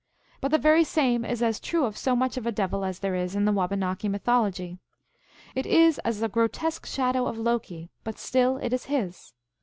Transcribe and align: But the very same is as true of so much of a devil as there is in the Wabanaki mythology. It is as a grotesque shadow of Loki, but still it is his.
But 0.39 0.49
the 0.49 0.57
very 0.57 0.83
same 0.83 1.23
is 1.23 1.43
as 1.43 1.59
true 1.59 1.85
of 1.85 1.95
so 1.95 2.15
much 2.15 2.35
of 2.35 2.47
a 2.47 2.51
devil 2.51 2.83
as 2.83 2.97
there 3.01 3.13
is 3.13 3.35
in 3.35 3.45
the 3.45 3.51
Wabanaki 3.51 4.09
mythology. 4.09 4.79
It 5.53 5.67
is 5.67 5.99
as 5.99 6.23
a 6.23 6.27
grotesque 6.27 6.87
shadow 6.87 7.27
of 7.27 7.37
Loki, 7.37 7.91
but 8.03 8.17
still 8.17 8.57
it 8.57 8.73
is 8.73 8.85
his. 8.85 9.33